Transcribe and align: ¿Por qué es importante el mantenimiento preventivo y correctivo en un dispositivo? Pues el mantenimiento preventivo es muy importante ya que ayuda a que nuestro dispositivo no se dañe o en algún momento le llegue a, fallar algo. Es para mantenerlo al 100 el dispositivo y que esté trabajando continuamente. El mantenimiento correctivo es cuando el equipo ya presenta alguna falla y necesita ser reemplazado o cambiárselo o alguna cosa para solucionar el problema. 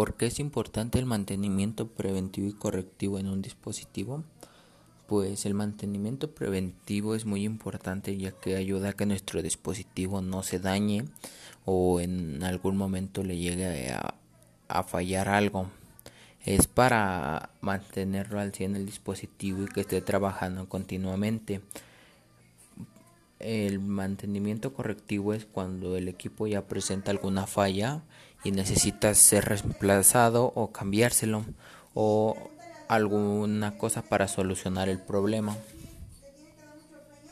¿Por 0.00 0.14
qué 0.14 0.28
es 0.28 0.40
importante 0.40 0.98
el 0.98 1.04
mantenimiento 1.04 1.86
preventivo 1.86 2.48
y 2.48 2.54
correctivo 2.54 3.18
en 3.18 3.28
un 3.28 3.42
dispositivo? 3.42 4.24
Pues 5.06 5.44
el 5.44 5.52
mantenimiento 5.52 6.30
preventivo 6.30 7.14
es 7.14 7.26
muy 7.26 7.44
importante 7.44 8.16
ya 8.16 8.30
que 8.30 8.56
ayuda 8.56 8.88
a 8.88 8.92
que 8.94 9.04
nuestro 9.04 9.42
dispositivo 9.42 10.22
no 10.22 10.42
se 10.42 10.58
dañe 10.58 11.04
o 11.66 12.00
en 12.00 12.42
algún 12.44 12.78
momento 12.78 13.22
le 13.22 13.36
llegue 13.36 13.92
a, 13.92 14.82
fallar 14.84 15.28
algo. 15.28 15.68
Es 16.46 16.66
para 16.66 17.50
mantenerlo 17.60 18.40
al 18.40 18.54
100 18.54 18.76
el 18.76 18.86
dispositivo 18.86 19.64
y 19.64 19.66
que 19.66 19.82
esté 19.82 20.00
trabajando 20.00 20.66
continuamente. 20.66 21.60
El 23.38 23.80
mantenimiento 23.80 24.72
correctivo 24.72 25.34
es 25.34 25.44
cuando 25.44 25.98
el 25.98 26.08
equipo 26.08 26.46
ya 26.46 26.66
presenta 26.66 27.10
alguna 27.10 27.46
falla 27.46 28.02
y 28.44 28.52
necesita 28.52 29.14
ser 29.14 29.44
reemplazado 29.46 30.52
o 30.54 30.72
cambiárselo 30.72 31.44
o 31.94 32.36
alguna 32.88 33.78
cosa 33.78 34.02
para 34.02 34.28
solucionar 34.28 34.88
el 34.88 34.98
problema. 34.98 35.56